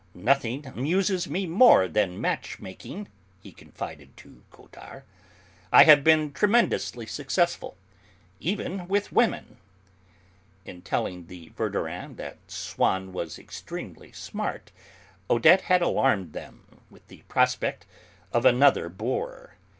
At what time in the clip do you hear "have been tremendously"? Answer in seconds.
5.83-7.05